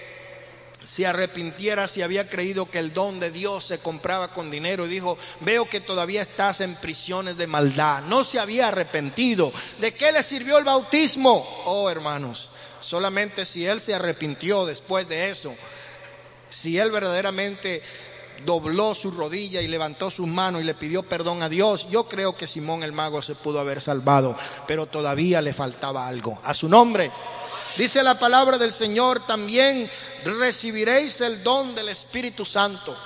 [0.84, 4.86] se arrepintiera si había creído que el don de Dios se compraba con dinero.
[4.86, 8.02] Y dijo, veo que todavía estás en prisiones de maldad.
[8.04, 9.52] No se había arrepentido.
[9.78, 11.62] ¿De qué le sirvió el bautismo?
[11.64, 12.50] Oh, hermanos,
[12.80, 15.54] solamente si él se arrepintió después de eso.
[16.50, 17.82] Si él verdaderamente
[18.45, 22.37] dobló su rodilla y levantó sus manos y le pidió perdón a Dios, yo creo
[22.37, 26.39] que Simón el mago se pudo haber salvado, pero todavía le faltaba algo.
[26.45, 27.11] A su nombre.
[27.76, 29.91] Dice la palabra del Señor, también
[30.24, 32.97] recibiréis el don del Espíritu Santo.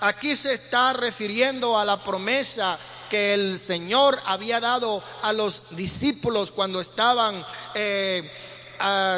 [0.00, 2.78] Aquí se está refiriendo a la promesa
[3.10, 7.34] que el Señor había dado a los discípulos cuando estaban...
[7.74, 8.30] Eh,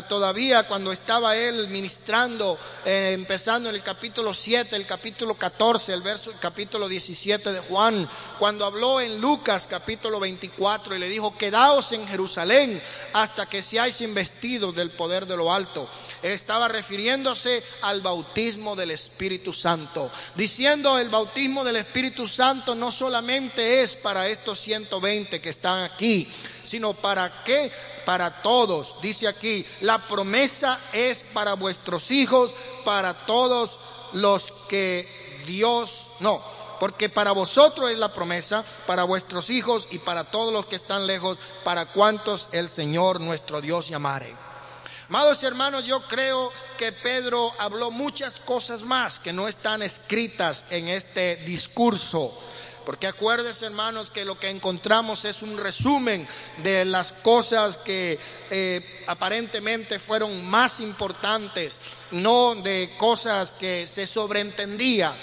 [0.09, 6.03] todavía cuando estaba él ministrando, eh, empezando en el capítulo 7, el capítulo 14, el
[6.03, 11.37] verso, el capítulo 17 de Juan, cuando habló en Lucas capítulo 24 y le dijo,
[11.39, 12.81] quedaos en Jerusalén
[13.15, 15.89] hasta que seáis investidos del poder de lo alto.
[16.23, 23.83] Estaba refiriéndose al bautismo del Espíritu Santo, diciendo el bautismo del Espíritu Santo no solamente
[23.83, 26.29] es para estos 120 que están aquí,
[26.65, 27.71] sino para qué
[28.05, 29.01] para todos.
[29.01, 32.53] Dice aquí, la promesa es para vuestros hijos,
[32.85, 33.79] para todos
[34.13, 36.43] los que Dios, no,
[36.81, 41.07] porque para vosotros es la promesa, para vuestros hijos y para todos los que están
[41.07, 44.35] lejos, para cuantos el Señor nuestro Dios llamare.
[45.09, 50.89] Amados hermanos, yo creo que Pedro habló muchas cosas más que no están escritas en
[50.89, 52.33] este discurso
[52.85, 56.27] porque acuérdense, hermanos, que lo que encontramos es un resumen
[56.59, 58.19] de las cosas que
[58.51, 61.81] eh, aparentemente fueron más importantes,
[62.11, 65.15] no de cosas que se sobreentendía.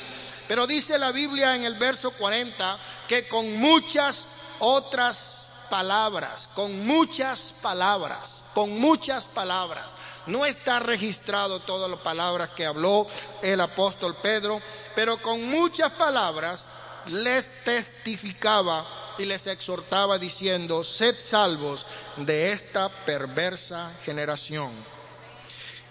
[0.48, 4.28] Pero dice la Biblia en el verso 40 que con muchas
[4.60, 9.96] otras palabras, con muchas palabras, con muchas palabras.
[10.26, 13.08] No está registrado todas las palabras que habló
[13.42, 14.62] el apóstol Pedro,
[14.94, 16.66] pero con muchas palabras
[17.08, 18.86] les testificaba
[19.18, 21.86] y les exhortaba diciendo, sed salvos
[22.18, 24.72] de esta perversa generación.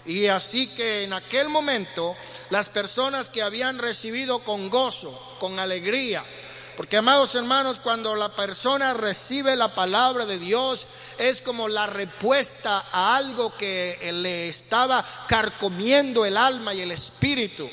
[0.05, 2.17] Y así que en aquel momento
[2.49, 6.25] las personas que habían recibido con gozo, con alegría,
[6.77, 10.87] porque amados hermanos, cuando la persona recibe la palabra de Dios,
[11.19, 17.69] es como la respuesta a algo que le estaba carcomiendo el alma y el espíritu.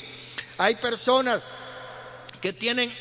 [0.58, 1.42] Hay personas
[2.42, 2.94] que tienen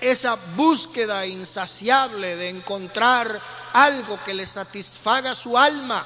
[0.00, 3.40] esa búsqueda insaciable de encontrar
[3.72, 6.04] algo que le satisfaga su alma.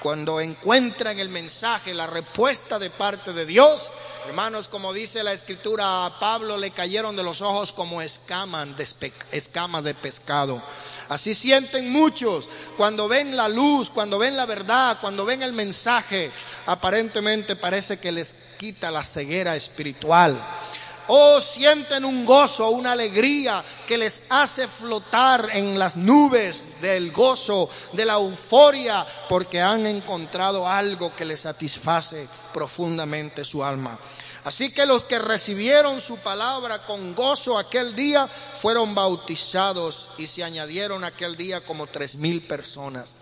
[0.00, 3.90] cuando encuentran el mensaje, la respuesta de parte de Dios,
[4.26, 9.12] hermanos, como dice la escritura, a Pablo le cayeron de los ojos como escamas de,
[9.32, 10.62] escamas de pescado.
[11.08, 16.30] Así sienten muchos cuando ven la luz, cuando ven la verdad, cuando ven el mensaje.
[16.66, 20.36] Aparentemente parece que les quita la ceguera espiritual.
[21.08, 27.68] O sienten un gozo, una alegría que les hace flotar en las nubes del gozo,
[27.92, 33.98] de la euforia, porque han encontrado algo que les satisface profundamente su alma.
[34.46, 40.44] Así que los que recibieron su palabra con gozo aquel día fueron bautizados y se
[40.44, 43.14] añadieron aquel día como tres mil personas.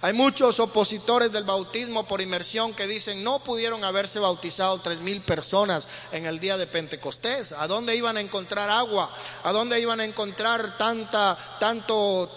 [0.00, 5.20] Hay muchos opositores del bautismo por inmersión que dicen no pudieron haberse bautizado tres mil
[5.22, 7.50] personas en el día de Pentecostés.
[7.50, 9.10] ¿A dónde iban a encontrar agua?
[9.42, 12.30] ¿A dónde iban a encontrar tanta, tanto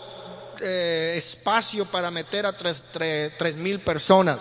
[0.59, 4.39] eh, espacio para meter a tres mil personas?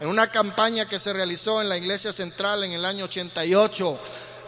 [0.00, 3.98] En una campaña que se realizó en la iglesia central en el año 88,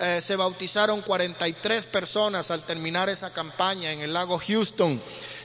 [0.00, 5.00] eh, se bautizaron 43 personas al terminar esa campaña en el lago Houston.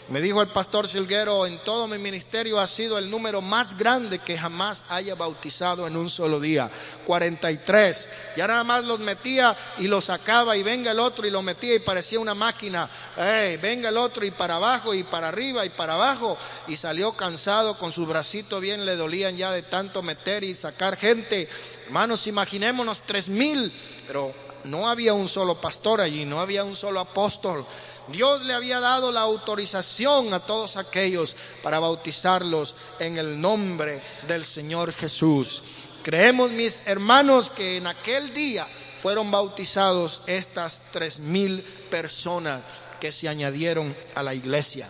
[0.10, 4.20] Me dijo el pastor Silguero, en todo mi ministerio ha sido el número más grande
[4.20, 6.72] que jamás haya bautizado en un solo día.
[7.06, 8.08] 43.
[8.38, 11.76] Ya nada más los metía y los sacaba y venga el otro y lo metía
[11.76, 12.90] y parecía una máquina.
[13.62, 16.38] venga el otro y para abajo y para arriba y para abajo.
[16.70, 20.96] Y salió cansado con su bracito bien, le dolían ya de tanto meter y sacar
[20.96, 21.50] gente.
[21.88, 23.74] Hermanos, imaginémonos tres mil,
[24.08, 24.34] pero
[24.64, 27.66] no había un solo pastor allí, no había un solo apóstol.
[28.08, 34.46] Dios le había dado la autorización a todos aquellos para bautizarlos en el nombre del
[34.46, 35.64] Señor Jesús.
[36.04, 38.66] Creemos, mis hermanos, que en aquel día
[39.02, 42.62] fueron bautizados estas tres mil personas
[43.02, 44.90] que se añadieron a la iglesia.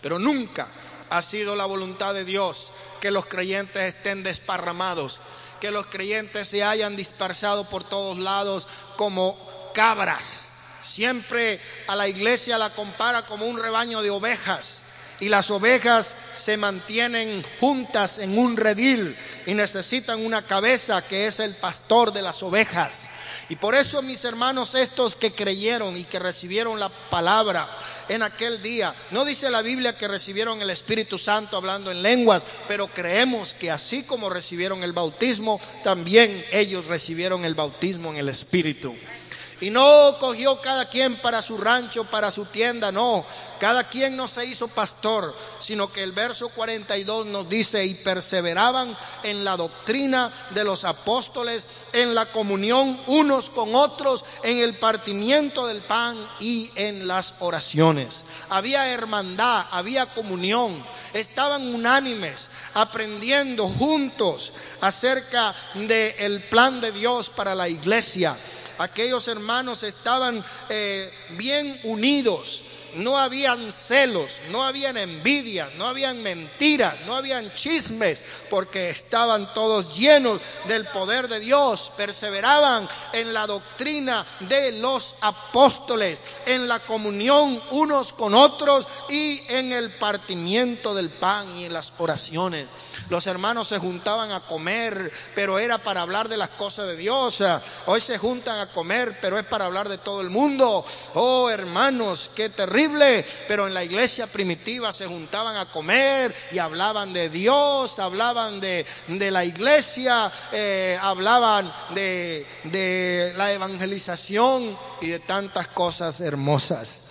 [0.00, 0.66] Pero nunca
[1.10, 5.20] ha sido la voluntad de Dios que los creyentes estén desparramados,
[5.60, 8.66] que los creyentes se hayan dispersado por todos lados
[8.96, 9.36] como
[9.74, 10.51] cabras
[10.82, 14.82] Siempre a la iglesia la compara como un rebaño de ovejas
[15.22, 19.16] y las ovejas se mantienen juntas en un redil
[19.46, 23.02] y necesitan una cabeza que es el pastor de las ovejas.
[23.48, 27.68] Y por eso mis hermanos estos que creyeron y que recibieron la palabra
[28.08, 32.44] en aquel día, no dice la Biblia que recibieron el Espíritu Santo hablando en lenguas,
[32.66, 38.28] pero creemos que así como recibieron el bautismo, también ellos recibieron el bautismo en el
[38.28, 38.96] Espíritu.
[39.62, 43.24] Y no cogió cada quien para su rancho, para su tienda, no.
[43.60, 48.96] Cada quien no se hizo pastor, sino que el verso 42 nos dice, y perseveraban
[49.22, 55.68] en la doctrina de los apóstoles, en la comunión unos con otros, en el partimiento
[55.68, 58.24] del pan y en las oraciones.
[58.48, 60.74] Había hermandad, había comunión,
[61.12, 68.36] estaban unánimes, aprendiendo juntos acerca del plan de Dios para la iglesia
[68.78, 72.64] aquellos hermanos estaban eh, bien unidos.
[72.94, 79.96] No habían celos, no habían envidia, no habían mentiras, no habían chismes, porque estaban todos
[79.96, 87.60] llenos del poder de Dios, perseveraban en la doctrina de los apóstoles, en la comunión
[87.70, 92.68] unos con otros y en el partimiento del pan y en las oraciones.
[93.08, 97.42] Los hermanos se juntaban a comer, pero era para hablar de las cosas de Dios.
[97.86, 100.84] Hoy se juntan a comer, pero es para hablar de todo el mundo.
[101.14, 102.81] Oh, hermanos, qué terrible.
[103.48, 108.84] Pero en la iglesia primitiva se juntaban a comer y hablaban de Dios, hablaban de,
[109.30, 117.04] la iglesia, eh, hablaban de, de la evangelización y de tantas cosas hermosas.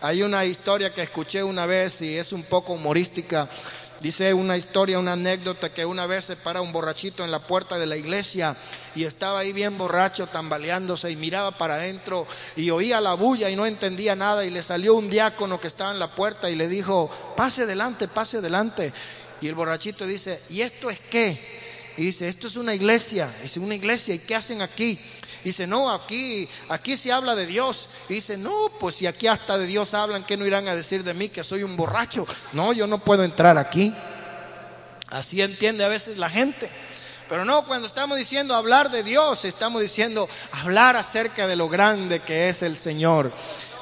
[0.00, 3.48] Hay una historia que escuché una vez y es un poco humorística
[4.04, 7.78] Dice una historia, una anécdota que una vez se para un borrachito en la puerta
[7.78, 8.54] de la iglesia
[8.94, 13.56] y estaba ahí bien borracho, tambaleándose y miraba para adentro y oía la bulla y
[13.56, 16.68] no entendía nada y le salió un diácono que estaba en la puerta y le
[16.68, 18.92] dijo, pase adelante, pase adelante.
[19.40, 21.53] Y el borrachito dice, ¿y esto es qué?
[21.96, 23.32] Y dice, esto es una iglesia.
[23.42, 24.98] Dice, una iglesia, ¿y qué hacen aquí?
[25.44, 27.88] Dice, no, aquí, aquí se habla de Dios.
[28.08, 31.14] Dice, no, pues si aquí hasta de Dios hablan, ¿qué no irán a decir de
[31.14, 32.26] mí que soy un borracho?
[32.52, 33.94] No, yo no puedo entrar aquí.
[35.08, 36.70] Así entiende a veces la gente.
[37.34, 42.20] Pero no, cuando estamos diciendo hablar de Dios, estamos diciendo hablar acerca de lo grande
[42.20, 43.32] que es el Señor.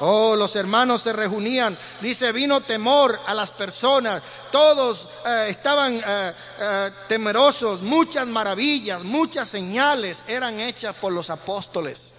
[0.00, 1.76] Oh, los hermanos se reunían.
[2.00, 4.22] Dice, vino temor a las personas.
[4.50, 7.82] Todos eh, estaban eh, eh, temerosos.
[7.82, 12.14] Muchas maravillas, muchas señales eran hechas por los apóstoles.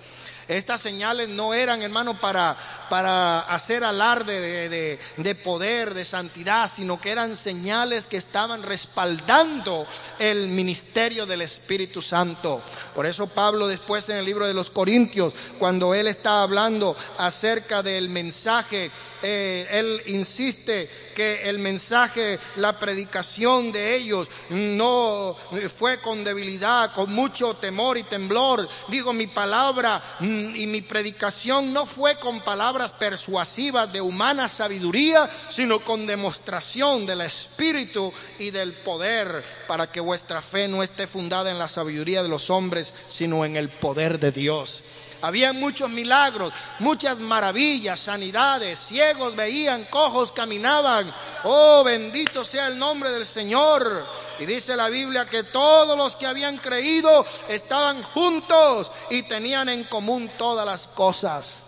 [0.47, 2.55] Estas señales no eran, hermano, para,
[2.89, 9.87] para hacer alarde de, de poder, de santidad, sino que eran señales que estaban respaldando
[10.19, 12.61] el ministerio del Espíritu Santo.
[12.93, 17.83] Por eso Pablo después en el libro de los Corintios, cuando él está hablando acerca
[17.83, 18.91] del mensaje,
[19.21, 25.35] eh, él insiste que el mensaje, la predicación de ellos no
[25.75, 28.67] fue con debilidad, con mucho temor y temblor.
[28.89, 35.29] Digo, mi palabra mm, y mi predicación no fue con palabras persuasivas de humana sabiduría,
[35.49, 41.51] sino con demostración del Espíritu y del poder, para que vuestra fe no esté fundada
[41.51, 44.83] en la sabiduría de los hombres, sino en el poder de Dios.
[45.23, 51.09] Había muchos milagros, muchas maravillas, sanidades, ciegos veían, cojos caminaban.
[51.45, 54.05] Oh, bendito sea el nombre del Señor.
[54.39, 59.85] Y dice la Biblia que todos los que habían creído estaban juntos y tenían en
[59.85, 61.67] común todas las cosas.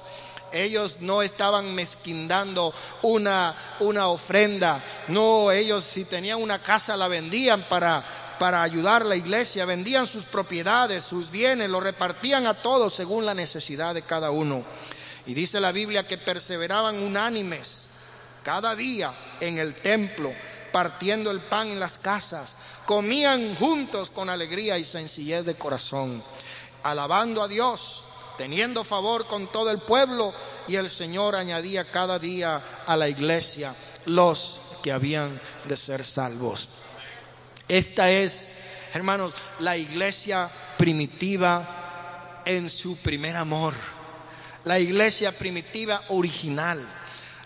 [0.52, 4.84] Ellos no estaban mezquindando una, una ofrenda.
[5.08, 8.04] No, ellos si tenían una casa la vendían para
[8.40, 13.26] para ayudar a la iglesia, vendían sus propiedades, sus bienes, lo repartían a todos según
[13.26, 14.66] la necesidad de cada uno.
[15.26, 17.90] Y dice la Biblia que perseveraban unánimes
[18.44, 20.34] cada día en el templo,
[20.72, 22.56] partiendo el pan en las casas,
[22.86, 26.24] comían juntos con alegría y sencillez de corazón,
[26.84, 28.06] alabando a Dios,
[28.38, 30.34] teniendo favor con todo el pueblo,
[30.68, 33.74] y el Señor añadía cada día a la iglesia
[34.06, 36.70] los que habían de ser salvos.
[37.68, 38.48] Esta es,
[38.94, 43.74] hermanos, la iglesia primitiva en su primer amor.
[44.64, 46.86] La iglesia primitiva original.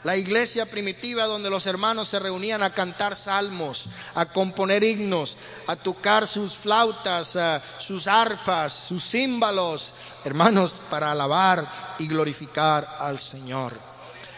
[0.04, 5.36] La iglesia primitiva donde los hermanos se reunían a cantar salmos, a componer himnos,
[5.68, 9.94] a tocar sus flautas, eh, sus arpas, sus címbalos,
[10.24, 11.68] hermanos, para alabar
[11.98, 13.74] y glorificar al Señor.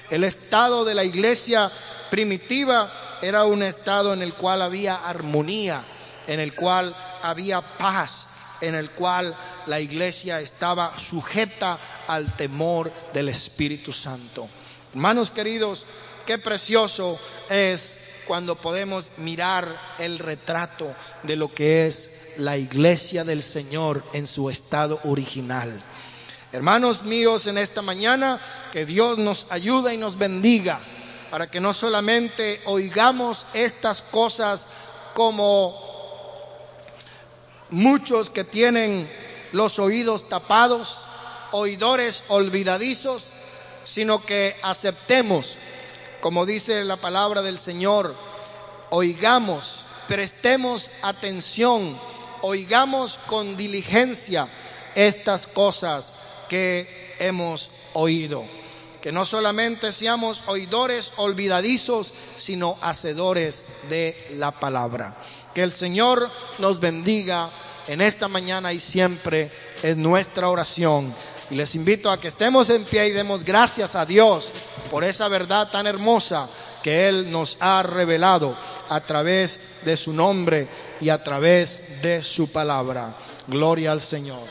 [0.10, 1.72] El estado de la iglesia
[2.10, 2.92] primitiva
[3.22, 5.84] era un estado en el cual había armonía,
[6.28, 8.28] en el cual había paz,
[8.62, 14.50] en el cual la iglesia estaba sujeta al temor del Espíritu Santo.
[14.94, 15.86] Hermanos queridos,
[16.26, 17.20] qué precioso
[17.50, 19.68] es cuando podemos mirar
[20.00, 20.94] el retrato
[21.24, 25.72] de lo que es la iglesia del Señor en su estado original.
[26.52, 28.40] Hermanos míos, en esta mañana,
[28.72, 30.80] que Dios nos ayude y nos bendiga
[31.32, 34.68] para que no solamente oigamos estas cosas
[35.14, 35.74] como
[37.70, 39.10] muchos que tienen
[39.54, 41.06] los oídos tapados,
[41.52, 43.30] oidores olvidadizos,
[43.86, 45.56] sino que aceptemos,
[46.20, 48.14] como dice la palabra del Señor,
[48.90, 51.98] oigamos, prestemos atención,
[52.42, 54.50] oigamos con diligencia
[54.96, 56.12] estas cosas
[56.50, 58.61] que hemos oído
[59.02, 65.16] que no solamente seamos oidores olvidadizos, sino hacedores de la palabra.
[65.54, 66.30] Que el Señor
[66.60, 67.50] nos bendiga
[67.88, 71.14] en esta mañana y siempre es nuestra oración.
[71.50, 74.52] Y les invito a que estemos en pie y demos gracias a Dios
[74.90, 76.48] por esa verdad tan hermosa
[76.84, 78.56] que Él nos ha revelado
[78.90, 80.68] a través de su nombre
[81.00, 83.16] y a través de su palabra.
[83.48, 84.48] Gloria al Señor.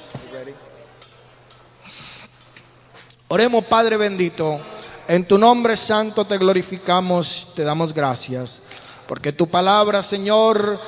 [3.33, 4.61] Oremos, Padre bendito.
[5.07, 8.63] En tu nombre santo te glorificamos, te damos gracias,
[9.07, 10.81] porque tu palabra, Señor,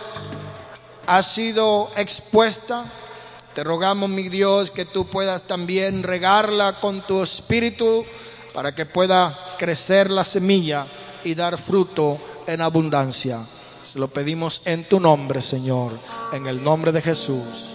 [1.07, 2.84] ha sido expuesta.
[3.55, 8.05] Te rogamos, mi Dios, que tú puedas también regarla con tu espíritu
[8.53, 10.84] para que pueda crecer la semilla
[11.22, 12.18] y dar fruto
[12.49, 13.38] en abundancia.
[13.84, 15.93] Se lo pedimos en tu nombre, Señor,
[16.32, 17.72] en el nombre de Jesús.